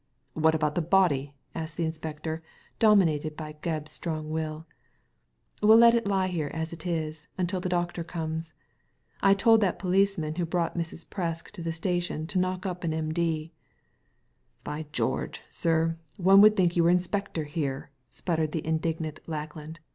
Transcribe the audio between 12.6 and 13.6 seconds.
up an M.D."